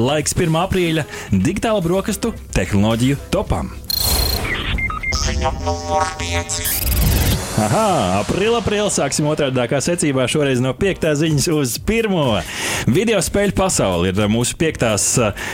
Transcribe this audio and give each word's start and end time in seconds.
Laiks 0.00 0.32
1. 0.38 0.54
aprīļa 0.62 1.04
digitāla 1.32 1.82
brokastu 1.84 2.32
tehnoloģiju 2.56 3.18
topam. 3.34 3.72
Ziņa 5.22 5.52
numur 5.64 6.06
5. 6.22 7.11
Aha, 7.52 8.22
aprīlā, 8.22 8.62
aprīlā 8.62 8.88
sāksim 8.88 9.26
otrādākā 9.28 9.76
secībā. 9.84 10.24
Šoreiz 10.30 10.62
no 10.64 10.70
piektā 10.72 11.10
ziņas 11.20 11.50
uz 11.52 11.74
pirmo. 11.84 12.38
Video 12.88 13.18
spēļu 13.20 13.52
pasaule 13.58 14.08
ir 14.08 14.20
mūsu 14.32 14.56
piektās, 14.56 15.04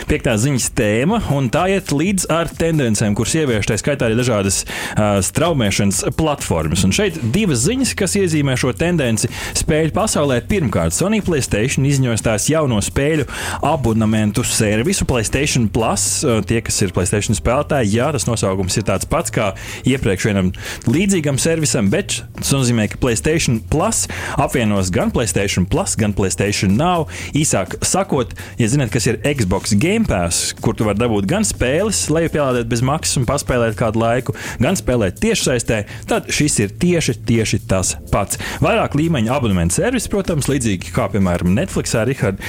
piektā 0.07 0.37
ziņas 0.39 0.69
tēma, 0.79 1.19
un 1.35 1.49
tā 1.51 1.65
iet 1.73 1.91
līdz 1.91 2.29
ar 2.31 2.47
tendencēm, 2.55 3.17
kuras 3.19 3.35
ievieš, 3.41 3.67
tā 3.67 3.75
skaitā 3.81 4.07
arī 4.07 4.15
dažādas 4.15 4.61
uh, 4.63 5.19
straumēšanas 5.27 6.15
platformas. 6.15 6.85
Un 6.87 6.95
šeit 6.95 7.19
divas 7.35 7.65
ziņas, 7.65 7.91
kas 7.99 8.15
iezīmē 8.21 8.55
šo 8.59 8.71
tendenci 8.79 9.27
spēļu 9.59 9.91
pasaulē. 9.99 10.39
Pirmkārt, 10.47 10.95
Sony 10.95 11.19
Playstation 11.25 11.83
izņos 11.89 12.23
tās 12.23 12.47
jauno 12.47 12.79
spēļu 12.79 13.27
abonementu 13.73 14.47
servisu 14.47 15.09
Playstation 15.09 15.67
Plus. 15.67 16.07
Tie, 16.47 16.63
kas 16.63 16.79
ir 16.87 16.95
Playstation 16.95 17.35
spēlētāji, 17.35 17.91
jā, 17.99 18.07
tas 18.15 18.29
nosaukums 18.31 18.79
ir 18.79 18.87
tāds 18.87 19.11
pats 19.11 19.35
kā 19.35 19.51
iepriekš 19.83 20.31
vienam 20.31 20.55
līdzīgam 20.87 21.43
servisam 21.43 21.88
bet 21.91 22.19
tas 22.39 22.51
nozīmē, 22.55 22.87
ka 22.91 22.99
Playstation 23.01 23.59
Plus 23.71 24.05
apvienos 24.39 24.91
gan 24.93 25.11
Playstation 25.15 25.67
Plus, 25.69 25.95
gan 25.99 26.13
Playstation 26.15 26.75
Now. 26.79 27.07
Īsāk 27.37 27.77
sakot, 27.85 28.33
ja 28.59 28.69
zināt, 28.71 28.93
kas 28.93 29.07
ir 29.09 29.19
Xbox 29.25 29.75
Game 29.79 30.07
Pass, 30.09 30.53
kur 30.61 30.77
tu 30.77 30.87
vari 30.87 31.01
dabūt 31.01 31.27
gan 31.29 31.47
spēles, 31.47 32.05
lai 32.13 32.27
pielādētu 32.31 32.69
bez 32.71 32.83
maksas 32.85 33.19
un 33.21 33.27
paspēlēt 33.29 33.77
kādu 33.79 34.01
laiku, 34.03 34.35
gan 34.61 34.77
spēlēt 34.79 35.19
tiešsaistē, 35.23 35.81
tad 36.09 36.29
šis 36.33 36.59
ir 36.63 36.75
tieši, 36.81 37.17
tieši 37.27 37.61
tas 37.69 37.95
pats. 38.13 38.39
Vairāk 38.63 38.97
līmeņa 38.99 39.35
abonementu 39.35 39.79
servis, 39.79 40.09
protams, 40.11 40.49
līdzīgi 40.51 40.93
kā 40.95 41.09
piemēram 41.13 41.53
Netflix, 41.55 41.95
Richard. 42.07 42.39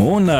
Un 0.00 0.30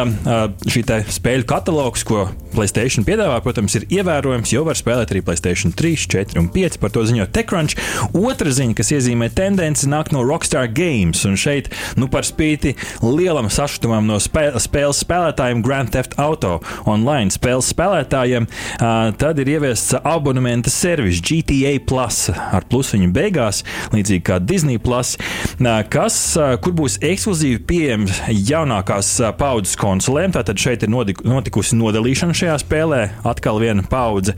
šī 0.70 0.84
spēļu 1.10 1.46
katalogs, 1.48 2.04
ko 2.06 2.28
Playstation 2.54 3.06
piedāvā, 3.06 3.36
protams, 3.44 3.76
ir 3.78 3.86
ievērojams, 4.00 4.50
jo 4.54 4.64
var 4.66 4.78
spēlēt 4.78 5.12
arī 5.14 5.22
Playstation 5.26 5.74
3, 5.76 6.06
4 6.10 6.40
un 6.40 6.48
5. 6.50 6.78
Par 6.82 6.90
to 6.94 7.04
ziņo 7.06 7.28
TechCrunch. 7.30 7.76
Otra 8.16 8.49
Otra 8.50 8.64
ziņa, 8.64 8.74
kas 8.80 8.88
iezīmē 8.90 9.28
tendenci, 9.30 9.86
nāk 9.86 10.08
no 10.10 10.24
Rockstar 10.26 10.66
Games. 10.74 11.20
Un 11.28 11.36
šeit, 11.38 11.68
nu, 11.94 12.08
par 12.10 12.26
spīti 12.26 12.72
lielam 12.98 13.46
sašutumam 13.46 14.08
no 14.08 14.16
spē 14.18 14.48
spēles 14.58 15.04
spēlētājiem, 15.04 15.60
Grand 15.62 15.92
Theft 15.94 16.16
Auto 16.18 16.56
online 16.90 17.30
spēles 17.30 17.68
spēlētājiem, 17.70 18.48
uh, 18.50 19.12
tad 19.22 19.38
ir 19.38 19.52
ieviests 19.52 19.94
abonementa 20.00 20.72
servis 20.74 21.20
GTA 21.22 21.76
Plus 21.86 22.18
ar 22.34 22.66
plusiņu 22.66 23.12
beigās, 23.14 23.62
līdzīgi 23.94 24.24
kā 24.26 24.40
Disney 24.42 24.82
Plus, 24.82 25.14
uh, 25.14 25.70
kas, 25.86 26.18
uh, 26.34 26.56
kur 26.58 26.74
būs 26.82 26.98
ekskluzīvi 27.06 27.62
pieejams 27.70 28.18
jaunākās 28.50 29.12
uh, 29.22 29.30
paudzes 29.38 29.78
konsolēm. 29.78 30.34
Tātad 30.34 30.58
šeit 30.58 30.88
ir 30.88 30.90
notikusi 30.90 31.78
nodalīšana 31.78 32.34
šajā 32.42 32.58
spēlē. 32.64 33.00
Atkal 33.30 33.62
viena 33.62 33.86
paudze 33.86 34.34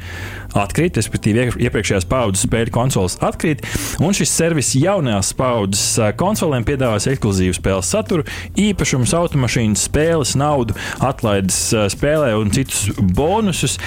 atkrīt, 0.53 1.01
respektīvi 1.01 1.49
iepriekšējās 1.65 2.11
paudzes 2.13 2.45
spēļu 2.45 2.77
konsoles 2.77 3.17
atkrīt. 3.25 3.65
Un 4.03 4.17
šis 4.17 4.33
servis 4.34 4.72
jaunās 4.75 5.28
paudzes 5.39 5.95
konsolēm 6.19 6.64
piedāvās 6.67 7.06
ekskluzīvu 7.06 7.55
spēles 7.55 7.91
saturu, 7.92 8.25
īpašumus, 8.59 9.12
automašīnas, 9.14 9.84
spēles, 9.86 10.33
naudu, 10.41 10.75
atlaides 10.98 11.59
spēlē 11.94 12.33
un 12.34 12.50
citus 12.55 12.89
bonusus, 12.98 13.78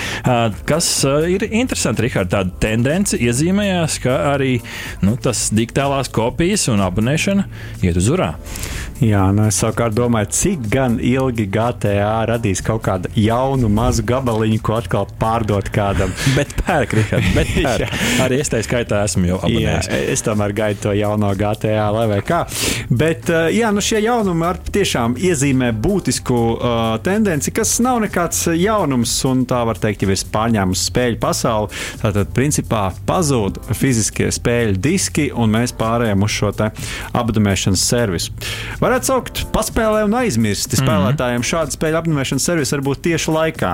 kas 0.70 0.90
ir 1.28 1.44
interesanti. 1.50 2.06
Rihard, 2.06 2.32
tāda 2.32 2.56
tendence 2.64 3.20
iezīmējās, 3.20 4.00
ka 4.04 4.16
arī 4.32 4.54
nu, 5.04 5.18
tas 5.20 5.50
digitālās 5.56 6.12
kopijas 6.16 6.70
un 6.72 6.84
abonēšana 6.86 7.48
iet 7.84 8.00
uz 8.00 8.12
urā. 8.16 8.36
Jā, 9.04 9.26
nu 9.36 9.44
es 9.50 9.58
savukārt 9.60 9.92
domāju, 9.92 10.30
cik 10.32 10.68
gan 10.72 10.94
ilgi 11.04 11.50
GTA 11.52 12.22
radīs 12.30 12.62
kaut 12.64 12.86
kādu 12.86 13.10
jaunu 13.20 13.68
mazu 13.68 14.06
gabaliņu, 14.08 14.60
ko 14.64 14.78
atkal 14.78 15.10
pārdot 15.20 15.68
kādam. 15.76 16.14
Bet 16.38 16.54
pērk, 16.62 16.96
Rihard, 16.96 17.28
bet 17.36 17.52
pērk. 17.66 17.92
arī 18.24 18.40
es 18.40 18.52
tā 18.52 18.62
skaitā 18.64 19.02
esmu 19.06 19.28
jau 19.28 19.40
abonējis. 19.42 19.90
Jā, 19.92 20.00
es 20.14 20.24
tomēr 20.24 20.54
gaidu 20.56 20.86
to 20.86 20.94
jauno 20.96 21.34
GTA, 21.36 21.90
lai 21.92 22.06
vai 22.14 22.22
kā. 22.26 22.46
Bet 22.88 23.28
uh, 23.34 23.50
jā, 23.52 23.74
nu 23.76 23.84
šie 23.84 24.00
jaunumi 24.06 24.48
ar 24.48 24.62
tiešām 24.64 25.18
iezīmē 25.20 25.74
būtisku 25.84 26.40
uh, 26.56 26.80
tendenci, 27.04 27.52
kas 27.56 27.76
nav 27.84 28.00
nekāds 28.06 28.46
jaunums, 28.56 29.18
un 29.28 29.44
tā 29.50 29.60
var 29.68 29.80
teikt, 29.82 30.06
jau 30.06 30.16
ir 30.16 30.24
pārņēmusi 30.32 30.88
spēļu 30.90 31.20
pasauli. 31.24 31.84
Tātad, 32.00 32.32
principā, 32.36 32.88
pazūd 33.08 33.60
fiziskie 33.76 34.32
spēļu 34.34 34.80
diski, 34.88 35.28
un 35.36 35.52
mēs 35.58 35.76
pārējām 35.76 36.24
uz 36.26 36.40
šo 36.40 36.56
apdomēšanas 36.56 37.88
servisu 37.92 38.32
varētu 38.86 39.12
saukt 39.12 39.44
paspēlē 39.56 40.06
un. 40.06 40.16
Spēlētājiem 40.16 41.40
mm 41.40 41.44
-hmm. 41.44 41.50
šāda 41.50 41.74
spēļu 41.76 42.00
apmeklēšanas 42.00 42.46
servis 42.48 42.72
var 42.74 42.82
būt 42.86 43.02
tieši 43.08 43.34
laikā. 43.36 43.72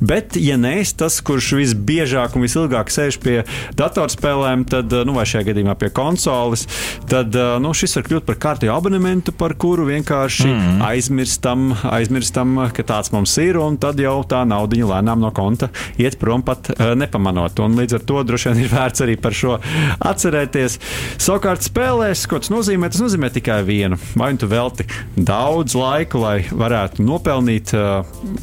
Bet, 0.00 0.36
ja 0.40 0.56
neesi 0.60 0.96
tas, 0.96 1.20
kurš 1.24 1.52
visbiežāk 1.58 2.36
un 2.36 2.44
visilgāk 2.44 2.90
sēž 2.92 3.18
pie 3.22 3.36
datorspēlēm, 3.78 4.64
tad, 4.68 4.92
nu, 5.06 5.14
vai 5.16 5.26
šajā 5.28 5.48
gadījumā 5.50 5.74
pie 5.78 5.90
konsoles, 5.94 6.66
tad 7.10 7.34
nu, 7.60 7.74
šis 7.74 7.96
var 7.98 8.06
kļūt 8.08 8.26
par 8.28 8.38
kārtīgu 8.46 8.74
abonementu, 8.74 9.32
par 9.32 9.54
kuru 9.54 9.86
vienkārši 9.88 10.48
mm 10.48 10.60
-hmm. 10.60 10.82
aizmirstam, 10.88 11.76
aizmirstam, 11.90 12.70
ka 12.74 12.82
tāds 12.82 13.12
mums 13.12 13.36
ir, 13.38 13.58
un 13.58 13.76
tad 13.76 14.00
jau 14.00 14.22
tā 14.28 14.44
naudiņa 14.48 14.90
lēnām 14.92 15.20
no 15.20 15.30
konta 15.30 15.68
iet 15.98 16.18
prom 16.18 16.42
pat 16.42 16.70
nepamanot. 16.94 17.58
Un 17.58 17.78
līdz 17.78 17.94
ar 17.94 18.00
to 18.00 18.22
droši 18.22 18.48
vien 18.48 18.64
ir 18.64 18.70
vērts 18.72 19.04
arī 19.04 19.16
par 19.20 19.32
šo 19.32 19.58
atcerēties. 20.00 20.78
Savukārt 21.18 21.62
spēlēs, 21.62 22.26
ko 22.28 22.38
tas 22.38 22.50
nozīmē, 22.50 22.90
tas 22.90 23.00
nozīmē 23.00 23.30
tikai 23.30 23.62
vienu. 23.66 23.98
Vai 24.16 24.32
nu 24.32 24.38
tu 24.38 24.46
velti 24.54 24.86
daudz 25.16 25.76
laika, 25.78 26.20
lai 26.20 26.36
varētu 26.50 27.04
nopelnīt 27.04 27.74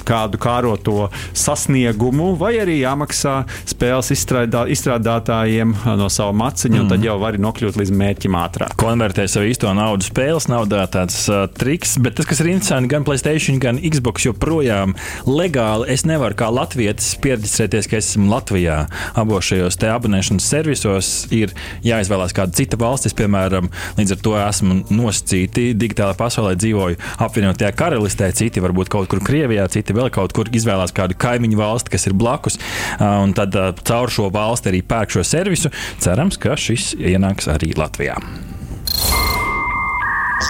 kādu 0.08 0.40
kāroto 0.42 1.10
sasniegumu, 1.38 2.34
vai 2.40 2.54
arī 2.62 2.80
jāmaksā 2.82 3.42
spēles 3.70 4.12
izstrādā, 4.16 4.66
izstrādātājiem 4.72 5.74
no 6.00 6.10
sava 6.12 6.34
maciņa, 6.38 6.76
mm. 6.76 6.84
un 6.84 6.92
tad 6.92 7.00
mhm. 7.00 7.08
jau 7.08 7.18
vari 7.22 7.42
nokļūt 7.44 7.80
līdz 7.82 7.94
mērķim 8.02 8.38
ātrāk. 8.40 8.76
Konvertē 8.82 9.28
savu 9.32 9.50
īsto 9.52 9.72
naudu 9.78 10.08
spēles 10.08 10.50
naudā, 10.52 10.84
tāds 10.92 11.24
uh, 11.32 11.46
triks, 11.58 11.98
bet 12.02 12.18
tas, 12.20 12.28
kas 12.30 12.44
ir 12.44 12.52
interesanti, 12.54 12.92
gan 12.92 13.06
Playstation, 13.08 13.60
gan 13.62 13.80
Xbox 13.82 14.28
joprojām 14.28 14.96
legāli 15.28 15.90
es 15.94 16.06
nevaru 16.08 16.38
kā 16.40 16.52
latvietis 16.54 17.14
pieredzēties, 17.24 17.90
ka 17.92 18.00
esmu 18.00 18.30
Latvijā. 18.32 18.84
Abos 19.20 19.50
šajos 19.50 19.80
te 19.82 19.90
abonēšanas 19.92 20.50
servisos 20.54 21.12
ir 21.36 21.54
jāizvēlās 21.86 22.36
kāda 22.36 22.56
cita 22.58 22.80
valstis, 22.82 23.16
piemēram, 23.18 23.70
līdz 24.00 24.16
ar 24.16 24.22
to 24.26 24.36
esmu 24.40 24.80
nosacīti 24.92 25.72
digitāli 25.78 26.01
digitālā 26.02 26.18
pasaulē 26.18 26.56
dzīvoju 26.58 26.98
apvienotajā 27.22 27.72
karalistē, 27.78 28.32
citi 28.34 28.62
varbūt 28.64 28.90
kaut 28.90 29.10
kur 29.12 29.22
Krievijā, 29.22 29.68
citi 29.70 29.94
vēl 29.94 30.10
kaut 30.14 30.34
kur 30.34 30.50
izvēlās 30.52 30.94
kādu 30.96 31.18
kaimiņu 31.18 31.58
valsti, 31.60 31.94
kas 31.94 32.08
ir 32.10 32.18
blakus, 32.18 32.58
un 33.00 33.34
tad 33.38 33.56
caur 33.86 34.10
šo 34.10 34.32
valsti 34.34 34.72
arī 34.72 34.82
pērk 34.82 35.14
šo 35.14 35.24
servisu. 35.24 35.72
Cerams, 36.02 36.40
ka 36.42 36.58
šis 36.58 36.94
ienāks 36.98 37.50
arī 37.52 37.74
Latvijā. 37.78 38.18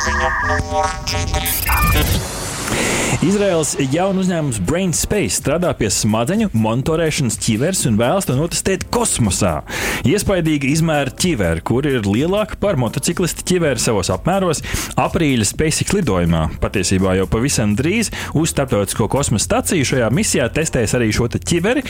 Ziņa 0.02 0.30
numur 0.48 0.88
4. 1.12 2.41
Izraels 3.22 3.76
jaunu 3.94 4.24
uzņēmums 4.24 4.58
BrainSpace 4.66 5.36
strādā 5.36 5.70
pie 5.78 5.92
smadzeņu 5.94 6.48
monitorēšanas 6.58 7.36
ķiveres 7.44 7.84
un 7.86 8.00
vēlas 8.00 8.26
to 8.26 8.34
notestēt 8.34 8.88
kosmosā. 8.90 9.60
Iespaidīga 10.10 10.66
izmēra 10.72 11.14
ķivere, 11.14 11.62
kur 11.62 11.86
ir 11.86 12.08
lielāka 12.08 12.58
par 12.62 12.80
motociklistu 12.82 13.46
ķiveri 13.46 13.84
savos 13.84 14.10
apmēros, 14.10 14.64
aprīļa 14.98 15.46
SpaceX 15.52 15.94
lidojumā. 16.00 16.48
Patiesībā 16.64 17.14
jau 17.20 17.28
pavisam 17.30 17.76
drīz 17.78 18.10
uz 18.34 18.56
starptautisko 18.56 19.06
kosmosa 19.14 19.46
staciju 19.46 19.86
šajā 19.92 20.10
misijā 20.18 20.50
testēs 20.56 20.98
arī 20.98 21.12
šo 21.14 21.30
ķiveri, 21.36 21.86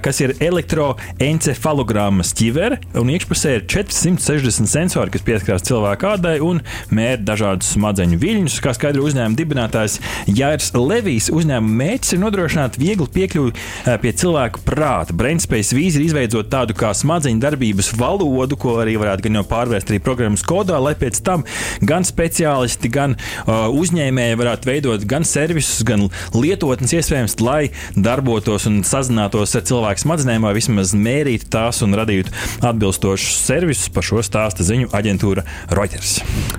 kas 0.00 0.22
ir 0.24 0.34
elektroencefalogrammas 0.40 2.32
ķivere, 2.38 2.80
un 2.96 3.12
iekšpusē 3.12 3.58
ir 3.58 3.66
460 3.76 4.72
sensori, 4.72 5.12
kas 5.12 5.28
pieskarās 5.28 5.68
cilvēka 5.68 6.16
ādai 6.16 6.38
un 6.40 6.64
mēra 6.88 7.20
dažādus 7.34 7.74
smadzeņu 7.76 8.22
viļņus, 8.24 8.58
kā 8.64 8.72
skaidro 8.78 9.04
uzņēmuma 9.10 9.38
dibinātājs 9.38 10.00
Jārs 10.30 10.70
Levijs 10.76 11.30
uzņēmuma 11.32 11.78
mērķis 11.82 12.14
ir 12.14 12.20
nodrošināt 12.22 12.78
vieglu 12.80 13.06
piekļuvi 13.12 13.52
eh, 13.52 13.96
pie 14.02 14.12
cilvēka 14.22 14.62
prāta. 14.66 15.16
Brainspace 15.16 15.76
vīzija 15.76 16.00
ir 16.00 16.08
izveidot 16.08 16.50
tādu 16.52 16.76
kā 16.78 16.92
smadzeņu 16.96 17.42
darbības 17.42 17.92
valodu, 17.98 18.58
ko 18.60 18.76
arī 18.82 18.96
varētu 19.00 19.26
gan 19.26 19.40
jau 19.40 19.44
pārvērst 19.50 19.92
arī 19.92 20.00
programmas 20.04 20.44
kodā, 20.46 20.78
lai 20.82 20.94
pēc 20.98 21.20
tam 21.26 21.44
gan 21.82 22.06
speciālisti, 22.06 22.90
gan 22.92 23.16
uh, 23.16 23.68
uzņēmēji 23.72 24.38
varētu 24.40 24.70
veidot 24.70 25.06
gan 25.08 25.26
servisus, 25.28 25.82
gan 25.86 26.06
lietotnes 26.36 26.94
iespējams, 26.98 27.38
lai 27.42 27.72
darbotos 27.96 28.68
un 28.70 28.82
sazinātos 28.86 29.56
ar 29.58 29.66
cilvēku 29.68 30.04
smadzenēm, 30.04 30.46
vai 30.46 30.54
vismaz 30.58 30.94
mērītu 30.96 31.50
tās 31.52 31.82
un 31.86 31.96
radītu 31.98 32.34
atbilstošus 32.62 33.42
servisus. 33.46 33.90
Par 33.92 34.06
šo 34.06 34.22
stāsta 34.24 34.64
ziņu 34.66 34.90
aģentūra 34.96 35.44
Reuters. 35.74 36.18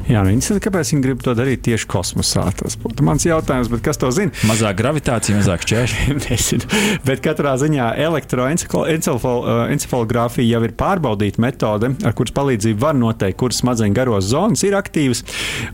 Jā, 0.09 0.21
nu, 0.25 0.33
interesanti, 0.33 0.63
kāpēc 0.67 0.93
viņi 0.93 1.05
grib 1.05 1.23
to 1.25 1.33
darīt 1.37 1.63
tieši 1.65 1.87
kosmosā. 1.89 2.45
Tas 2.59 2.77
būtu 2.79 3.05
mans 3.05 3.25
jautājums 3.25 3.42
jautājums, 3.43 3.67
bet 3.71 3.81
kas 3.83 3.97
to 3.99 4.11
zina? 4.15 4.31
Mazāk 4.47 4.77
gravitācija, 4.79 5.35
mazāk 5.37 5.61
šķēršļi. 5.67 6.15
Nezinu. 6.23 6.63
Bet 7.05 7.21
katrā 7.25 7.53
ziņā 7.59 7.87
elektroencefalogrāfija 8.07 10.47
jau 10.47 10.61
ir 10.65 10.71
pārbaudīta 10.79 11.41
metode, 11.43 11.87
ar 12.03 12.13
kuras 12.17 12.33
palīdzību 12.35 12.79
var 12.81 12.95
noteikt, 12.97 13.37
kuras 13.41 13.57
smadzeņu 13.63 13.93
garos 13.97 14.25
zonas 14.31 14.61
ir 14.65 14.73
aktīvas, 14.79 15.19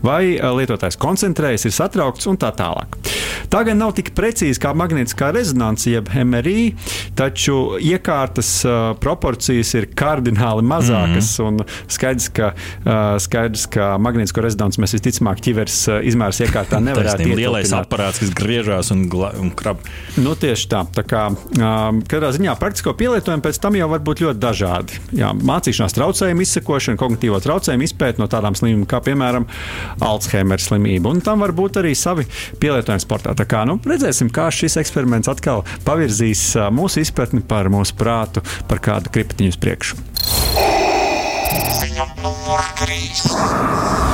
vai 0.04 0.24
lietotājs 0.40 0.96
koncentrējas, 1.00 1.64
ir 1.68 1.74
satraukts 1.76 2.26
un 2.30 2.36
tā 2.40 2.50
tālāk. 2.56 2.88
Tā 3.50 3.60
gan 3.66 3.80
nav 3.82 3.90
tik 3.98 4.08
precīzi 4.14 4.60
kā 4.62 4.70
magnētiskā 4.76 5.32
rezonance, 5.34 5.90
jeb 5.90 6.06
MRI, 6.14 6.74
taču 7.18 7.56
iekārtas 7.82 8.64
uh, 8.66 8.72
proporcijas 9.00 9.74
ir 9.78 9.84
kardināli 9.98 10.62
mazākas. 10.66 11.28
Mm 11.40 11.44
-hmm. 11.58 11.66
Skaidrs, 11.90 12.28
ka, 12.28 12.52
uh, 12.54 13.18
skaidrs, 13.18 13.66
ka 13.66 13.98
magnētisko 13.98 14.40
rezonanci 14.44 14.80
mēs 14.80 14.94
visticamāk 14.94 15.40
ķiveres 15.42 15.88
uh, 15.88 15.98
izmērs 16.06 16.40
iekārtā 16.46 16.78
nevarētu 16.88 17.22
ietekmēt. 17.26 17.59
Lielais 17.60 17.74
aparāts, 17.76 18.20
kas 18.22 18.32
griežās 18.36 18.90
un, 18.94 19.04
un 19.40 19.50
krab. 19.56 19.82
Nu, 20.20 20.34
tieši 20.38 20.68
tā. 20.70 20.82
tā 20.96 21.04
kā, 21.06 21.26
um, 21.30 22.00
katrā 22.08 22.32
ziņā 22.34 22.56
praktisko 22.60 22.94
pielietojumu 22.98 23.44
pēc 23.44 23.60
tam 23.62 23.76
jau 23.78 23.88
var 23.92 24.02
būt 24.06 24.24
ļoti 24.24 24.40
dažādi. 24.42 25.00
Jā, 25.20 25.32
mācīšanās 25.36 25.96
traucējumu 25.96 26.44
izsekošana, 26.44 27.00
kognitīvo 27.00 27.40
traucējumu 27.44 27.86
izpēta 27.86 28.22
no 28.22 28.28
tādām 28.30 28.56
slimībām 28.58 28.86
kā, 28.90 29.02
piemēram, 29.06 29.48
Alzheimer 30.04 30.62
slimība. 30.62 31.12
Un 31.12 31.22
tam 31.24 31.44
var 31.44 31.54
būt 31.56 31.80
arī 31.82 31.94
savi 31.98 32.26
pielietojumi 32.62 33.04
sportā. 33.04 33.34
Tā 33.38 33.46
kā, 33.48 33.64
nu, 33.68 33.78
redzēsim, 33.84 34.32
kā 34.34 34.48
šis 34.54 34.78
eksperiments 34.82 35.30
atkal 35.30 35.64
pavirzīs 35.86 36.50
uh, 36.58 36.70
mūsu 36.74 37.04
izpratni 37.04 37.44
par 37.44 37.70
mūsu 37.72 37.96
prātu, 37.98 38.44
par 38.70 38.82
kādu 38.84 39.12
kriptiņu 39.14 39.54
uz 39.54 39.60
priekšu. 39.60 40.00
Ziņa 41.80 42.06
numur 42.22 42.64
3. 42.82 44.09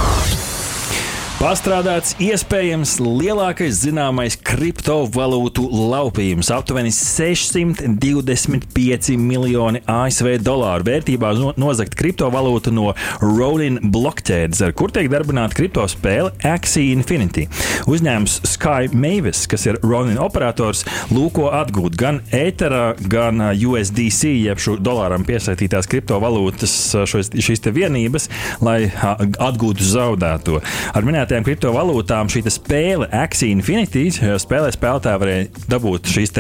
Pastrādāts 1.37 2.15
iespējams 2.17 2.94
lielākais 2.97 3.83
zināmais 3.83 4.38
kriptovalūtu 4.41 5.67
laupījums- 5.69 6.49
aptuveni 6.56 6.88
625 6.97 9.21
miljoni 9.21 9.85
ASV 9.85 10.41
dolāru 10.41 10.88
vērtībā 10.88 11.53
nozagt 11.61 11.93
kriptovalūtu 12.00 12.73
no 12.73 12.97
Ronin 13.21 13.93
blokķēdes, 13.93 14.65
ar 14.65 14.73
kur 14.73 14.88
tiek 14.88 15.12
darbināta 15.12 15.53
kriptospēle 15.59 16.33
Axie 16.43 16.93
Infinity. 16.94 17.49
Uzņēmums 17.85 18.41
Sky 18.55 18.88
Mavis, 18.94 19.47
kas 19.47 19.67
ir 19.67 19.79
Ronin 19.83 20.17
operators, 20.17 20.85
lūko 21.12 21.53
atgūt 21.53 21.97
gan 21.97 22.21
ēterā, 22.33 22.97
gan 23.09 23.41
USDC, 23.53 24.41
jeb 24.41 24.56
šo 24.56 24.77
dolāram 24.81 25.25
piesaistītās 25.29 25.87
kriptovalūtas 25.87 26.97
šos, 27.05 27.29
šīs 27.29 27.61
vienības, 27.61 28.29
lai 28.62 28.91
atgūtu 28.97 29.83
zaudēto. 29.85 30.62
Ar 30.94 31.03
minēt 31.03 31.25
minētajām 31.26 31.46
kriptovalūtām 31.46 32.28
šī 32.31 32.40
spēle 32.55 33.06
Axie 33.11 33.49
Infinity 33.50 34.05
spēlē 34.14 34.70
spēlētāji 34.70 35.19
varēja 35.19 35.46
dabūt 35.67 36.06
šīs 36.12 36.32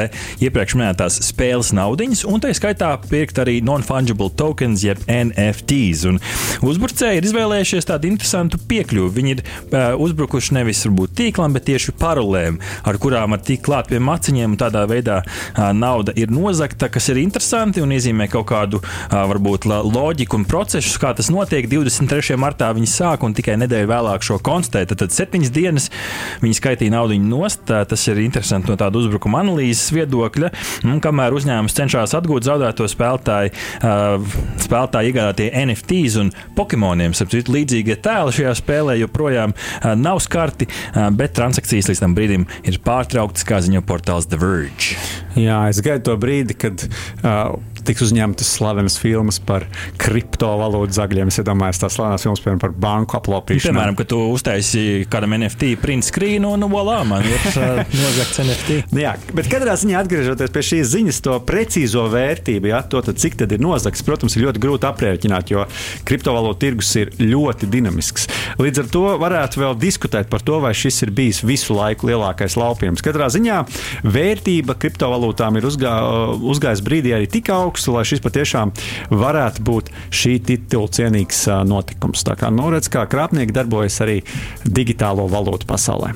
iepriekš 0.46 0.76
minētās 0.78 1.16
spēles 1.26 1.72
naudiņas, 1.74 2.22
un 2.30 2.42
tā 2.42 2.52
skaitā 2.54 2.92
pirkt 3.08 3.40
arī 3.42 3.58
non-fungible 3.66 4.30
tokens, 4.38 4.84
jeb 4.86 5.00
NFTs. 5.10 6.04
Un 6.10 6.20
uzbrucēji 6.62 7.18
ir 7.18 7.26
izvēlējušies 7.26 7.88
tādu 7.88 8.10
interesantu 8.12 8.60
piekļuvi. 8.68 9.14
Viņi 9.16 9.34
ir 9.34 9.42
uh, 9.42 9.96
uzbrukuši 10.06 10.54
nevis 10.54 10.84
varbūt 10.86 11.16
tīklam, 11.18 11.56
bet 11.56 11.66
tieši 11.66 11.96
parolēm, 11.98 12.60
ar 12.86 13.00
kurām 13.02 13.34
var 13.34 13.42
tikt 13.42 13.66
klāt 13.66 13.90
pie 13.90 13.98
maciņiem, 13.98 14.54
un 14.54 14.60
tādā 14.60 14.84
veidā 14.86 15.22
uh, 15.24 15.72
nauda 15.74 16.14
ir 16.14 16.30
nozagta, 16.30 16.90
kas 16.92 17.10
ir 17.10 17.22
interesanti 17.24 17.82
un 17.82 17.96
iezīmē 17.96 18.28
kaut 18.30 18.46
kādu 18.52 18.82
uh, 18.84 19.18
varbūt 19.32 19.66
loģiku 19.66 20.38
un 20.38 20.46
procesus, 20.46 20.94
kā 21.02 21.10
tas 21.16 21.32
notiek. 21.32 21.66
23. 21.66 22.38
martā 22.38 22.70
viņi 22.76 22.92
sāk 22.92 23.26
un 23.26 23.34
tikai 23.34 23.58
nedēļu 23.64 23.90
vēlāk 23.90 24.26
šo 24.26 24.38
konstatēju 24.44 24.75
investē. 24.76 24.86
Tad, 24.86 24.98
tad 25.00 25.14
septiņas 25.14 25.52
dienas 25.52 25.88
viņi 26.42 26.58
skaitīja 26.58 26.94
naudu 26.94 27.16
nost. 27.20 27.64
Tas 27.66 28.06
ir 28.08 28.20
interesanti 28.22 28.70
no 28.70 28.76
tāda 28.76 28.98
uzbrukuma 29.00 29.42
analīzes 29.44 29.92
viedokļa. 29.94 30.50
Un, 30.84 31.00
kamēr 31.00 31.36
uzņēmums 31.36 31.76
cenšas 31.76 32.14
atgūt 32.16 32.46
zaudēto 32.46 32.86
spēlētāju, 32.90 33.52
spēlētāju 34.66 35.12
iegādātie 35.12 35.50
NFTs 35.64 36.18
un 36.20 36.32
Pokemoniem, 36.56 37.14
sapratu, 37.16 37.52
līdzīgie 37.52 37.98
tēli 38.02 38.34
šajā 38.36 38.54
spēlē 38.58 38.98
joprojām 39.00 39.54
nav 40.00 40.20
skarti, 40.24 40.68
bet 41.16 41.36
transakcijas 41.36 41.90
līdz 41.90 42.02
tam 42.02 42.16
brīdim 42.16 42.46
ir 42.66 42.80
pārtrauktas, 42.84 43.46
kā 43.46 43.60
ziņo 43.64 43.84
portāls 43.86 44.28
The 44.30 44.40
Verge. 44.40 44.96
Jā, 45.36 45.66
es 45.70 45.82
gaidu 45.84 46.10
to 46.10 46.16
brīdi, 46.20 46.56
kad 46.56 46.86
uh, 46.86 47.56
tiks 47.86 48.04
uzņemtas 48.06 48.50
slavenas 48.58 48.98
filmas 49.00 49.38
par 49.42 49.66
kriptovalūtu 50.00 50.96
zagļiem. 50.96 51.30
Es 51.30 51.40
iedomājos 51.42 51.80
tās 51.82 51.96
slavenas 51.98 52.24
filmas 52.26 52.42
piemēram, 52.44 52.62
par 52.62 52.74
banku 52.86 53.18
aplopīšanu. 53.18 53.72
Piemēram, 53.72 53.98
ka 53.98 54.06
tu 54.08 54.20
uztaisi 54.32 55.06
kādam 55.10 55.36
NFT 55.38 55.74
print 55.80 56.06
screen 56.06 56.46
un 56.48 56.66
volā, 56.70 57.00
man 57.08 57.24
ir 57.26 57.48
uh, 57.60 57.82
nozagts 57.94 58.42
NFT. 58.42 58.80
Jā, 58.96 59.14
bet 59.36 59.50
katrā 59.52 59.76
ziņā 59.78 60.02
atgriežoties 60.02 60.54
pie 60.54 60.64
šīs 60.70 60.92
ziņas, 60.94 61.22
to 61.26 61.38
precīzo 61.46 62.06
vērtību, 62.12 62.70
ja, 62.72 62.82
to, 62.86 63.02
tad, 63.06 63.20
cik 63.22 63.38
tad 63.42 63.54
ir 63.54 63.62
nozagts, 63.62 64.04
protams, 64.06 64.36
ir 64.36 64.46
ļoti 64.46 64.62
grūti 64.62 64.88
aprēķināt, 64.90 65.52
jo 65.54 65.66
kriptovalūtu 66.08 66.62
tirgus 66.66 66.92
ir 67.00 67.12
ļoti 67.22 67.70
dinamisks. 67.72 68.28
Līdz 68.62 68.82
ar 68.82 68.90
to 68.92 69.04
varētu 69.22 69.62
vēl 69.62 69.78
diskutēt 69.80 70.30
par 70.32 70.44
to, 70.46 70.60
vai 70.64 70.72
šis 70.76 71.02
ir 71.06 71.14
bijis 71.16 71.42
visu 71.46 71.76
laiku 71.76 72.10
lielākais 72.10 72.58
laupījums. 72.58 73.04
Katrā 73.04 73.28
ziņā 73.32 73.62
vērtība 74.06 74.76
kriptovalūtām 74.80 75.58
ir 75.60 75.68
uzgā, 75.68 75.94
uzgājis 76.54 76.84
brīdī 76.86 77.14
arī 77.16 77.28
tik 77.30 77.50
augsts 77.54 77.75
augstu, 77.76 77.92
lai 77.92 78.06
šis 78.08 78.24
patiešām 78.24 78.72
varētu 79.12 79.64
būt 79.66 79.92
šī 80.08 80.38
titula 80.48 80.88
cienīgs 80.88 81.44
notikums. 81.68 82.24
Tā 82.24 82.36
kā 82.40 82.50
nu, 82.50 82.70
redz, 82.72 82.88
kā 82.88 83.04
krāpnieki 83.10 83.52
darbojas 83.52 84.00
arī 84.00 84.22
digitālo 84.64 85.28
valūtu 85.28 85.68
pasaulē. 85.68 86.14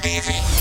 Divi. 0.00 0.59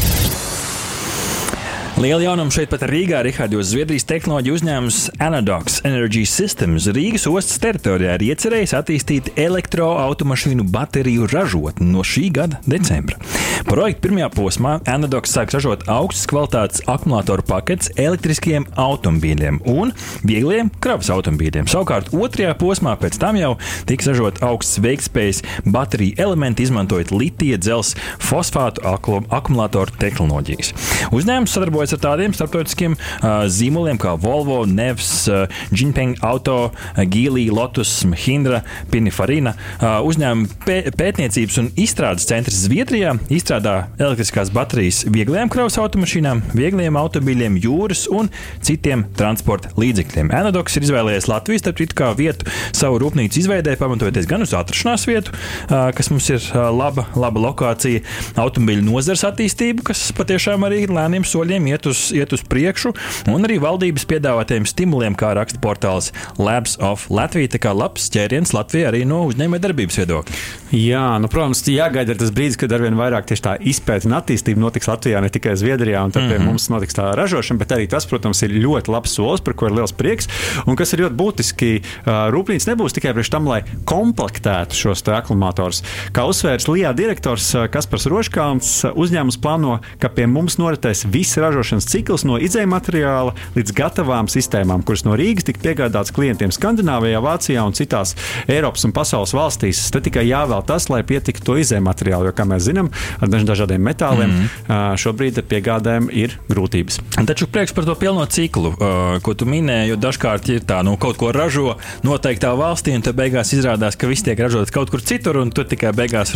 Liela 2.00 2.24
jaunuma 2.24 2.54
šeit 2.56 2.70
pat 2.72 2.86
Rīgā, 2.88 3.20
Rihards, 3.26 3.52
jo 3.52 3.60
Zviedrijas 3.60 4.06
tehnoloģija 4.08 4.54
uzņēmums 4.56 5.00
Anadox 5.20 5.82
Energy 5.84 6.22
Systems 6.24 6.86
Rīgas 6.96 7.26
ostas 7.28 7.60
teritorijā 7.60 8.14
ir 8.16 8.24
iecerējis 8.30 8.74
attīstīt 8.78 9.28
elektroautomašīnu 9.36 10.64
bateriju 10.72 11.28
ražotni 11.28 11.90
no 11.92 12.06
šī 12.08 12.30
gada 12.38 12.62
decembra. 12.64 13.20
Projekta 13.68 14.06
pirmajā 14.06 14.30
posmā 14.32 14.78
Anadox 14.88 15.34
sāks 15.36 15.58
ražot 15.58 15.84
augstas 15.92 16.30
kvalitātes 16.32 16.86
akumulātoru 16.88 17.44
paketes 17.50 17.92
elektriskiem 18.00 18.70
automobīļiem 18.80 19.60
un 19.68 19.92
viegliem 20.24 20.72
kravas 20.80 21.12
automobīļiem. 21.12 21.68
Savukārt 21.68 22.14
otrajā 22.16 22.56
posmā 22.64 22.96
pēc 23.04 23.20
tam 23.20 23.42
jau 23.42 23.52
tiks 23.92 24.08
ražot 24.08 24.40
augstas 24.48 24.80
veiktspējas 24.88 25.44
bateriju 25.68 26.16
elementi, 26.24 26.64
izmantojot 26.64 27.12
litija 27.12 27.60
dzelzs 27.60 28.00
fosfātu 28.24 28.88
akumulātoru 28.88 30.00
tehnoloģijas. 30.00 30.72
Uzņēmums 31.12 31.60
sadarbojas 31.60 31.89
sadarbojas 31.90 31.94
ar 31.94 32.02
tādiem 32.04 32.34
starptautiskiem 32.34 32.96
uh, 32.96 33.46
zīmoliem 33.50 33.98
kā 34.00 34.16
Volvo, 34.20 34.66
Nevs, 34.66 35.28
uh, 35.30 35.48
Jinpeng 35.72 36.18
Auto, 36.22 36.70
uh, 36.70 37.02
Gīlī, 37.04 37.50
Lotus, 37.52 38.06
Hindra, 38.26 38.64
Pinifarina. 38.92 39.56
Uh, 39.80 40.00
uzņēmuma 40.06 40.48
pē 40.66 40.78
pētniecības 41.00 41.60
un 41.62 41.70
izstrādes 41.80 42.28
centrs 42.30 42.66
Zviedrijā 42.66 43.16
izstrādā 43.30 43.90
elektriskās 44.00 44.52
baterijas 44.54 45.04
vieglajām 45.10 45.50
kravas 45.52 45.80
automašīnām, 45.82 46.44
viegliem 46.54 46.98
automobīļiem, 47.00 47.60
jūras 47.64 48.06
un 48.12 48.30
citiem 48.66 49.06
transporta 49.18 49.72
līdzekļiem. 49.80 50.32
Anadoks 50.36 50.78
ir 50.78 50.88
izvēlējies 50.88 51.30
Latviju 51.30 51.64
starp 51.64 51.82
citu 51.82 51.98
kā 52.00 52.12
vietu 52.18 52.50
savu 52.76 53.00
rūpnīcu 53.04 53.42
izveidē, 53.44 53.78
pamatojoties 53.80 54.30
gan 54.30 54.46
uz 54.46 54.54
atrašanās 54.58 55.08
vietu, 55.10 55.34
uh, 55.34 55.90
kas 55.96 56.12
mums 56.14 56.30
ir 56.32 56.42
uh, 56.52 56.70
laba, 56.76 57.08
laba 57.20 57.46
lokācija, 57.50 58.04
automobīļu 58.40 58.86
nozars 58.90 59.26
attīstību, 59.30 59.86
kas 59.90 60.10
patiešām 60.18 60.68
arī 60.68 60.84
lēniem 60.90 61.26
soļiem 61.28 61.70
iet 61.72 61.79
iet 61.80 61.88
uz, 61.88 62.12
iet 62.16 62.34
uz 62.36 62.44
priekšu, 62.44 62.94
un 63.32 63.48
arī 63.48 63.60
valdības 63.64 64.06
piedāvātajiem 64.10 64.68
stimuliem, 64.68 65.16
kā 65.16 65.32
raksta 65.38 65.60
portāls 65.64 66.12
Labs 66.40 66.78
of 66.84 67.08
Latvija. 67.10 67.54
Tā 67.56 67.62
kā 67.64 67.74
labs 67.76 68.10
ķēriens 68.14 68.54
Latvijai 68.56 68.90
arī 68.92 69.06
no 69.08 69.24
uzņēmējdarbības 69.30 70.00
viedokļa. 70.02 70.40
Jā, 70.76 71.18
nu, 71.22 71.30
protams, 71.32 71.64
jāgaida 71.66 72.14
tas 72.20 72.34
brīdis, 72.36 72.60
kad 72.60 72.74
arvien 72.76 72.98
vairāk 73.00 73.26
tieši 73.30 73.46
tā 73.46 73.56
izpēta 73.72 74.10
un 74.10 74.18
attīstība 74.20 74.62
notiks 74.62 74.90
Latvijā, 74.90 75.22
ne 75.24 75.32
tikai 75.34 75.56
Zviedrijā, 75.58 76.04
un 76.06 76.14
tad 76.14 76.28
mm 76.28 76.36
-hmm. 76.36 76.46
mums 76.52 76.70
notiks 76.70 76.98
tā 76.98 77.10
ražošana, 77.18 77.60
bet 77.60 77.72
arī 77.72 77.88
tas, 77.90 78.06
protams, 78.06 78.42
ir 78.44 78.52
ļoti 78.52 78.92
labs 78.92 79.16
solis, 79.16 79.42
par 79.42 79.54
ko 79.54 79.66
ir 79.68 79.78
liels 79.80 79.92
prieks. 79.92 80.28
Un 80.66 80.76
kas 80.76 80.94
ir 80.94 81.00
ļoti 81.06 81.16
būtiski, 81.16 81.82
rūpnīca 82.06 82.74
nebūs 82.74 82.94
tikai 82.94 83.14
priekš 83.14 83.30
tam, 83.30 83.48
lai 83.48 83.64
komplektētu 83.86 84.76
šos 84.76 85.04
akumulatorus. 85.08 85.84
Kā 86.14 86.28
uzsvērs 86.28 86.68
Lijā 86.68 86.94
direktors 86.94 87.56
Kaspars 87.72 88.06
Roškāns, 88.06 88.86
uzņēmums 88.94 89.42
plāno, 89.42 89.80
ka 90.00 90.10
pie 90.10 90.28
mums 90.28 90.58
noritēs 90.58 91.06
visa 91.10 91.42
ražošana 91.42 91.69
ražošanas 91.70 91.86
cikls 91.86 92.24
no 92.26 92.38
izējuma 92.42 92.78
materiāla 92.80 93.34
līdz 93.56 93.74
gatavām 93.78 94.28
sistēmām, 94.30 94.82
kuras 94.86 95.04
no 95.06 95.16
Rīgas 95.18 95.46
tika 95.46 95.62
piegādātas 95.62 96.14
klientiem 96.16 96.52
Skandināvijā, 96.52 97.20
Vācijā 97.22 97.64
un 97.66 97.74
citās 97.74 98.16
Eiropas 98.48 98.86
un 98.86 98.94
pasaules 98.96 99.34
valstīs. 99.34 99.82
Te 99.92 100.02
tikai 100.02 100.26
jāvēl 100.28 100.64
tas, 100.66 100.90
lai 100.90 101.04
pietiktu 101.04 101.46
to 101.46 101.58
izējuma 101.60 101.92
materiālu, 101.92 102.30
jo, 102.30 102.34
kā 102.34 102.46
mēs 102.50 102.66
zinām, 102.66 102.90
ar 103.20 103.30
dažādiem 103.30 103.82
metāliem 103.82 104.30
mm 104.30 104.48
-hmm. 104.68 104.98
šobrīd 104.98 105.42
piegādēm 105.50 106.10
ir 106.12 106.38
grūtības. 106.50 107.00
Taču 107.26 107.48
prieks 107.48 107.74
par 107.74 107.86
to 107.86 107.96
pilno 107.96 108.26
ciklu, 108.26 108.74
ko 109.22 109.34
tu 109.34 109.46
minēji, 109.46 109.90
jo 109.90 109.96
dažkārt 109.96 110.50
ir 110.50 110.62
tā, 110.62 110.84
nu, 110.84 110.98
kaut 110.98 111.18
ko 111.18 111.32
ražo 111.32 111.78
noteiktā 112.04 112.56
valstī, 112.58 112.96
un 112.96 113.02
tad 113.02 113.16
beigās 113.16 113.54
izrādās, 113.54 113.98
ka 113.98 114.08
viss 114.08 114.24
tiek 114.24 114.40
ražots 114.40 114.72
kaut 114.72 114.90
kur 114.90 115.02
citur, 115.02 115.38
un 115.38 115.52
tur 115.52 115.66
tikai 115.66 115.94
beigās. 115.94 116.34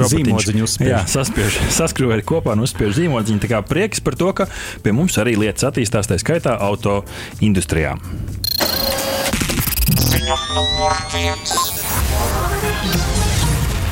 Jā, 0.80 1.06
saspiež, 1.08 1.60
saskrūvē 1.80 2.22
kopā 2.22 2.54
un 2.54 2.60
uzspiež 2.60 2.96
zīmodziņu. 3.00 3.40
Tā 3.40 3.48
kā 3.48 3.62
prieks 3.62 4.00
par 4.00 4.16
to, 4.16 4.34
ka 4.34 4.48
pie 4.84 4.92
mums 4.92 5.18
arī 5.24 5.38
lietas 5.40 5.68
attīstās, 5.70 6.10
tā 6.10 6.20
skaitā 6.22 6.58
auto 6.60 7.02
industrijā. 7.42 7.96
Ziņa 10.04 10.40
numur 10.54 10.98
viens. 11.16 11.58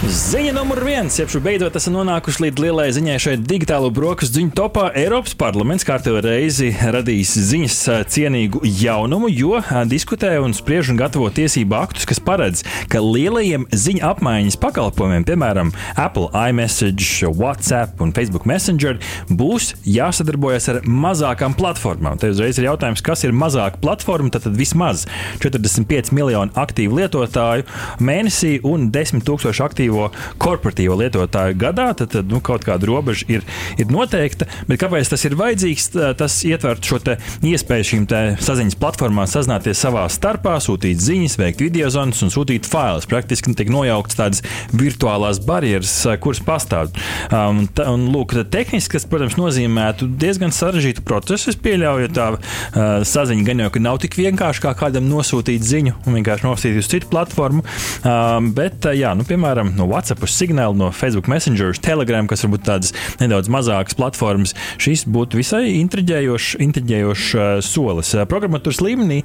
Ziņa 0.02 0.56
numur 0.56 0.80
viens. 0.82 1.14
Iepšu 1.22 1.38
beidzot 1.46 1.76
esam 1.78 1.94
nonākuši 1.94 2.42
līdz 2.42 2.62
lielai 2.64 2.88
ziņai 2.90 3.18
šeit 3.22 3.42
digitālo 3.46 3.92
brokastu 3.94 4.40
ziņu 4.40 4.56
topā. 4.58 4.88
Eiropas 4.98 5.36
parlaments 5.38 5.86
kārtējo 5.86 6.24
reizi 6.26 6.72
radīs 6.74 7.36
ziņas 7.38 7.76
cienīgu 8.10 8.64
jaunumu, 8.66 9.30
jo 9.30 9.60
diskutē 9.86 10.32
un 10.42 10.56
spriež 10.58 10.90
un 10.90 10.98
gatavo 10.98 11.28
tiesību 11.30 11.78
aktus, 11.78 12.08
kas 12.10 12.18
paredz, 12.18 12.64
ka 12.90 12.98
lielajiem 12.98 13.68
ziņu 13.70 14.02
apmaiņas 14.10 14.58
pakalpojumiem, 14.64 15.28
piemēram, 15.30 15.70
Apple 15.94 16.32
iMessage, 16.50 17.30
WhatsApp 17.30 18.02
un 18.02 18.16
Facebook 18.18 18.50
Messenger, 18.50 18.98
būs 19.30 19.76
jāsadarbojas 19.86 20.72
ar 20.74 20.82
mazākām 20.82 21.54
platformām. 21.54 22.18
Te 22.18 22.34
uzreiz 22.34 22.58
ir 22.58 22.72
jautājums, 22.72 23.06
kas 23.06 23.22
ir 23.30 23.38
mazāka 23.38 23.78
platforma, 23.86 24.34
tad, 24.34 24.50
tad 24.50 24.58
vismaz 24.58 25.06
45 25.46 26.10
miljonu 26.18 26.58
aktīvu 26.58 27.04
lietotāju 27.04 27.70
mēnesī 28.02 28.58
un 28.66 28.90
10 28.90 29.30
tūkstoši 29.30 29.68
aktīvu 29.70 29.91
aktīvo 29.92 30.10
korporatīvo 30.42 30.98
lietotāju 31.00 31.58
gadā, 31.60 31.92
tad, 31.98 32.12
tad 32.16 32.32
nu, 32.32 32.42
kaut 32.42 32.64
kāda 32.66 32.88
robeža 32.88 33.26
ir, 33.30 33.44
ir 33.78 33.92
noteikta. 33.92 34.48
Bet 34.68 34.82
kāpēc 34.82 35.12
tas 35.12 35.26
ir 35.28 35.36
vajadzīgs? 35.40 35.92
Tas 36.18 36.40
ietver 36.48 36.80
šo 36.82 37.00
iespēju 37.46 37.88
šīm 37.92 38.06
saziņas 38.42 38.78
platformām 38.80 39.28
sazināties 39.30 39.82
savā 39.82 40.08
starpā, 40.12 40.58
sūtīt 40.62 41.02
ziņas, 41.02 41.38
veikt 41.42 41.64
video 41.64 41.90
zvanus 41.92 42.22
un 42.24 42.32
sūtīt 42.34 42.70
failus. 42.70 43.08
Praktiski 43.10 43.54
tiek 43.58 43.72
nojauktas 43.74 44.20
tādas 44.20 44.44
virtuālās 44.76 45.42
barjeras, 45.44 45.94
kuras 46.22 46.42
pastāv. 46.46 46.92
Um, 47.32 47.66
tā, 47.68 47.90
un, 47.92 48.08
lūk, 48.14 48.36
tehniski 48.52 48.98
tas, 48.98 49.08
protams, 49.10 49.38
nozīmētu 49.40 50.08
diezgan 50.22 50.54
sarežģītu 50.56 51.04
procesu. 51.08 51.52
Es 51.52 51.60
pieļauju, 51.60 52.06
ja 52.06 52.14
tā 52.16 52.28
uh, 52.36 53.02
saziņa 53.08 53.48
gan 53.48 53.66
jau 53.66 53.72
nav 53.82 54.02
tik 54.04 54.18
vienkārši 54.20 54.64
kā 54.64 54.76
kādam 54.78 55.10
nosūtīt 55.10 55.66
ziņu 55.66 55.98
un 56.06 56.20
vienkārši 56.20 56.48
nosūtīt 56.48 56.82
uz 56.82 56.92
citu 56.92 57.10
platformu. 57.12 57.66
Um, 58.06 58.52
bet, 58.56 58.86
uh, 58.86 58.96
jā, 58.96 59.14
nu, 59.18 59.26
piemēram, 59.28 59.74
no 59.82 59.90
WhatsApp 59.90 60.24
uz 60.26 60.36
signālu, 60.38 60.78
no 60.78 60.92
Facebook 60.96 61.30
Messenger 61.32 61.74
Telegram, 61.82 62.30
kas 62.30 62.46
varbūt 62.46 62.66
tādas 62.68 62.94
nedaudz 63.22 63.50
mazākas 63.52 63.98
platformas, 63.98 64.54
šis 64.82 65.06
būtu 65.10 65.40
visai 65.42 65.64
intriģējošs, 65.80 66.60
intriģējošs 66.68 67.28
uh, 67.38 67.50
solis. 67.66 68.14
Uh, 68.16 68.26
programmatūras 68.30 68.82
līmenī 68.84 69.22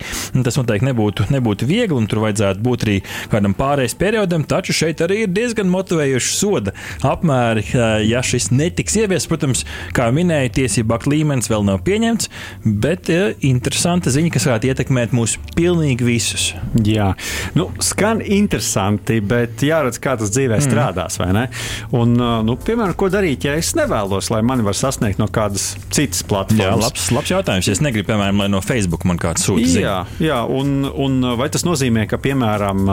tas 0.47 0.59
noteikti 0.59 0.89
nebūtu, 0.89 1.29
nebūtu 1.35 1.69
viegli, 1.69 1.97
un 1.97 2.09
tur 2.11 2.23
vajadzētu 2.25 2.63
būt 2.65 2.87
arī 2.87 2.97
kādam 3.33 3.57
pārējais 3.57 3.97
periodam, 3.99 4.45
taču 4.49 4.77
šeit 4.77 5.03
arī 5.05 5.25
ir 5.25 5.33
diezgan 5.35 5.71
motivējoši 5.73 6.33
soda 6.33 6.75
apmēri, 7.07 7.67
uh, 7.75 7.99
ja 8.07 8.23
šis 8.27 8.51
netiks 8.55 8.97
ieviests. 9.03 9.29
Protams, 9.31 9.65
kā 9.97 10.09
minēju, 10.15 10.55
tiesību 10.61 10.97
aktu 10.97 11.13
līmenis 11.13 11.51
vēl 11.53 11.67
nav 11.67 11.83
pieņemts, 11.87 12.31
bet 12.65 13.11
uh, 13.13 13.29
interesanta 13.47 14.13
ziņa, 14.15 14.33
kas 14.35 14.49
varētu 14.49 14.71
ietekmēt 14.73 15.17
mūs 15.17 15.37
pilnīgi 15.57 16.07
visus. 16.07 16.49
Jā, 16.87 17.13
nu, 17.59 17.69
skan 17.83 18.23
interesanti, 18.23 19.19
bet 19.25 19.65
jāredz, 19.67 19.99
kā 20.03 20.17
tas 20.21 20.33
dzīvē 20.47 20.59
mm. 20.59 20.67
strādās. 20.67 21.19
Un, 21.97 22.15
nu, 22.47 22.57
piemēram, 22.62 22.95
ko 22.99 23.09
darīt, 23.12 23.47
ja 23.47 23.57
es 23.59 23.73
nevēlos, 23.79 24.31
lai 24.33 24.43
mani 24.47 24.65
var 24.67 24.76
sasniegt 24.79 25.21
no 25.21 25.29
kādas 25.33 25.75
citas 25.95 26.23
platformas? 26.26 26.65
Jā, 26.65 26.75
labs, 26.81 27.09
labs 27.15 27.33
jautājums. 27.33 27.71
Es 27.73 27.83
negribu, 27.85 28.11
piemēram, 28.12 28.43
lai 28.45 28.49
no 28.53 28.62
Facebook 28.65 29.07
man 29.09 29.21
kāds 29.23 29.47
sūta. 29.47 29.67
Jā, 29.67 29.97
jā 30.23 30.41
un, 30.47 30.87
un 30.87 31.19
vai 31.38 31.49
tas 31.53 31.67
nozīmē, 31.67 32.07
ka, 32.11 32.21
piemēram, 32.23 32.87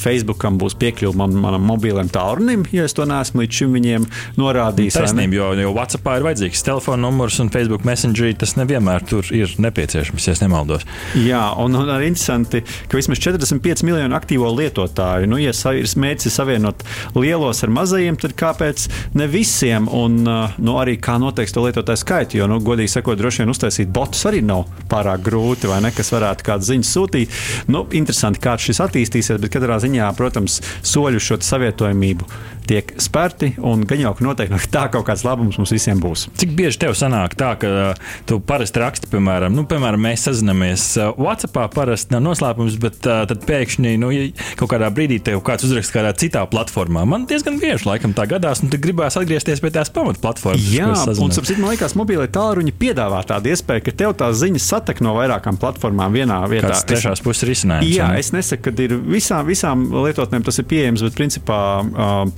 Facebookam 0.00 0.58
būs 0.60 0.76
piekļuve 0.80 1.18
man, 1.18 1.36
manam 1.42 1.66
mobilam 1.68 2.10
tālrunim, 2.12 2.66
ja 2.74 2.86
es 2.86 2.96
to 2.96 3.06
neesmu 3.08 3.44
līdz 3.44 3.60
šim 3.60 3.76
viņiem 3.76 4.08
norādījis? 4.40 4.98
Taisnība, 4.98 5.38
jo, 5.38 5.50
jo 5.60 5.74
WhatsAppā 5.76 6.18
ir 6.18 6.26
vajadzīgs 6.26 6.64
telefona 6.66 7.06
numurs 7.06 7.38
un 7.42 7.52
Facebook 7.54 7.86
Messengerī 7.86 8.34
tas 8.38 8.56
nevienmēr 8.58 9.06
tur 9.08 9.28
ir 9.34 9.52
nepieciešams, 9.62 10.28
ja 10.28 10.36
es 10.36 10.42
nemaldos. 10.42 10.86
Jā, 11.20 11.42
un, 11.62 11.76
un 11.78 11.92
arī 11.92 12.10
interesanti, 12.12 12.62
ka 12.90 12.98
vismaz 12.98 13.20
45 13.22 13.84
miljonu 13.86 14.16
aktīvo 14.16 14.50
lietotāju, 14.56 15.28
nu, 15.30 15.40
ja 15.42 15.54
ir 15.76 15.88
mērķis 16.00 16.36
savienot 16.36 16.84
lielos 17.16 17.62
ar 17.64 17.72
mazajiem, 17.74 18.18
tad 18.20 18.36
kāpēc 18.38 18.88
ne 19.18 19.28
visiem? 19.30 19.88
Un 19.92 20.18
nu, 20.22 20.76
arī 20.80 20.96
kā 21.02 21.18
noteiks 21.22 21.54
to 21.54 21.64
lietotāju 21.66 22.02
skaitu, 22.02 22.40
jo, 22.40 22.48
nu, 22.50 22.60
godīgi 22.64 22.96
sakot, 22.96 23.18
droši 23.20 23.44
vien 23.44 23.52
uztaisīt 23.52 23.92
botus 23.92 24.26
arī 24.28 24.42
nav 24.44 24.66
pārāk 24.90 25.24
grūti, 25.26 25.70
vai 25.70 25.80
ne, 25.84 25.92
kas 25.94 26.12
varētu 26.14 26.46
kādu 26.46 26.70
ziņu 26.70 26.90
sūtīt. 26.90 27.40
Nu, 27.72 27.86
interesanti, 27.96 28.42
kā 28.42 28.56
šis 28.60 28.82
attīstīsies, 28.86 29.40
bet 29.42 29.54
katrā 29.54 29.80
ziņā, 29.82 30.10
protams, 30.18 30.60
soļu 30.86 31.22
šo 31.22 31.40
savietojamību 31.46 32.28
tiek 32.66 32.92
spērti, 33.00 33.52
un 33.62 33.84
gan 33.86 34.00
jau 34.02 34.12
noteikti 34.26 34.54
no 34.54 34.58
tā 34.72 34.86
kaut 34.92 35.06
kāds 35.06 35.22
labums 35.26 35.58
mums 35.60 35.72
visiem 35.74 36.00
būs. 36.02 36.26
Cik 36.40 36.54
bieži 36.58 36.80
tev 36.82 36.96
sanāk 36.98 37.36
tā, 37.38 37.52
ka 37.60 37.94
tu 38.26 38.40
parasti 38.42 38.82
raksti, 38.82 39.10
piemēram, 39.12 39.54
nu, 39.54 39.66
piemēram 39.70 40.02
mēs 40.08 40.26
sazināmies 40.26 40.88
WhatsAppā, 41.14 41.68
parasti 41.74 42.14
nav 42.14 42.24
noslēpums, 42.26 42.78
bet 42.82 43.06
uh, 43.06 43.22
tad 43.30 43.46
pēkšņi 43.46 43.94
nu, 44.02 44.10
ja 44.14 44.26
kaut 44.58 44.72
kādā 44.74 44.90
brīdī 44.94 45.20
tev 45.28 45.42
kāds 45.46 45.68
uzraksta 45.68 46.00
kādā 46.00 46.12
citā 46.18 46.42
platformā. 46.50 46.85
Man 46.88 47.26
diezgan 47.28 47.60
bieži 47.62 47.88
laikam 47.88 48.14
tā 48.16 48.26
gadās, 48.30 48.62
un 48.64 48.72
gribēs 48.72 49.18
atgriezties 49.20 49.62
pie 49.62 49.70
tās 49.74 49.92
pamatplatformas. 49.94 50.66
Jā, 50.72 50.90
un 51.20 51.34
sapratu, 51.34 51.60
man 51.60 51.74
liekas, 51.74 51.96
mobilai 51.98 52.28
tālruņi 52.32 52.74
piedāvā 52.80 53.22
tādu 53.28 53.52
iespēju, 53.52 53.84
ka 53.86 53.96
tev 54.02 54.16
tās 54.18 54.40
ziņas 54.40 54.70
satek 54.72 55.04
no 55.04 55.14
vairākām 55.18 55.60
platformām 55.60 56.16
vienā 56.16 56.40
vietā. 56.50 56.72
Tas 56.74 56.84
trešās 56.88 57.22
puses 57.24 57.46
risinājums. 57.48 57.92
Jā, 57.92 58.10
es 58.18 58.32
nesaku, 58.34 58.70
ka 58.70 58.82
ir 58.82 58.96
visām, 59.06 59.46
visām 59.46 59.86
lietotnēm 59.92 60.44
tas 60.46 60.60
ir 60.62 60.68
pieejams, 60.70 61.04
bet 61.06 61.18
principā 61.18 61.60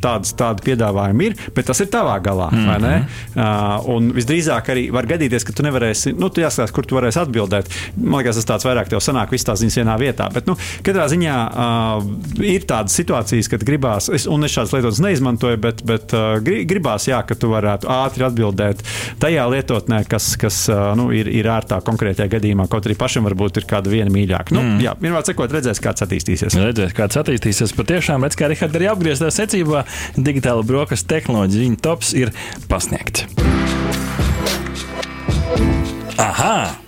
tā 0.02 0.08
tādas, 0.08 0.34
tādi 0.38 0.64
piedāvājumi 0.68 1.28
ir, 1.28 1.36
bet 1.56 1.68
tas 1.68 1.80
ir 1.82 1.90
tavā 1.92 2.18
galā. 2.24 2.48
Mm 2.52 2.68
-hmm. 2.68 3.04
uh, 3.36 3.88
un 3.94 4.10
visdrīzāk 4.16 4.70
arī 4.72 4.88
var 4.92 5.06
gadīties, 5.06 5.44
ka 5.44 5.52
tu 5.52 5.62
nevarēsi, 5.66 6.14
nu, 6.18 6.28
tu 6.28 6.40
jāskatās, 6.40 6.72
kur 6.72 6.86
tu 6.86 6.98
varēsi 6.98 7.20
atbildēt. 7.22 7.70
Man 7.96 8.22
liekas, 8.22 8.36
tas 8.36 8.48
tāds 8.48 8.66
vairāk 8.68 8.88
tev 8.88 9.02
sanāk, 9.04 9.30
visas 9.30 9.46
tās 9.50 9.60
ziņas 9.62 9.78
vienā 9.82 9.98
vietā. 9.98 10.28
Bet, 10.32 10.46
nu, 10.46 10.56
katrā 10.82 11.08
ziņā 11.08 11.36
uh, 11.48 12.42
ir 12.42 12.66
tādas 12.68 12.96
situācijas, 12.98 13.48
kad 13.48 13.64
gribās, 13.64 14.08
es, 14.08 14.26
un 14.38 14.46
es 14.46 14.54
šādas 14.54 14.74
lietotnes 14.76 15.02
neizmantoju, 15.04 15.60
bet, 15.62 15.82
bet 15.88 16.14
uh, 16.16 16.38
gribās, 16.42 17.08
jā, 17.10 17.20
ka 17.26 17.36
tu 17.38 17.50
varētu 17.52 17.90
ātri 17.92 18.26
atbildēt 18.28 18.82
tajā 19.22 19.46
lietotnē, 19.52 20.02
kas, 20.10 20.30
kas 20.40 20.62
uh, 20.72 20.92
nu, 20.98 21.08
ir, 21.14 21.30
ir 21.32 21.50
ērtā 21.52 21.80
konkrētajā 21.86 22.30
gadījumā, 22.38 22.68
kaut 22.70 22.88
arī 22.88 22.96
pašam 22.98 23.28
varbūt 23.28 23.62
ir 23.62 23.68
kāda 23.68 23.92
viena 23.92 24.12
mīļāka. 24.14 24.54
Nu, 24.56 24.64
mm. 24.64 24.80
Jā, 24.84 24.94
vienmēr 25.02 25.26
sakot, 25.26 25.52
redzēs, 25.58 25.82
kāds 25.84 26.06
attīstīsies. 26.06 26.58
Redzēs, 26.62 26.96
kāds 26.96 27.20
attīstīsies. 27.20 27.76
Patiešām, 27.78 28.26
redz, 28.26 28.38
kā 28.38 28.50
Rihards 28.50 28.78
arī 28.78 28.90
apgrieztā 28.90 29.30
secībā 29.34 29.84
digitāla 30.16 30.66
brokastu 30.66 31.10
tehnoloģija, 31.14 31.68
viņa 31.68 31.80
tops 31.84 32.14
ir 32.18 32.34
pasniegts. 32.70 33.26
Aha! 36.18 36.87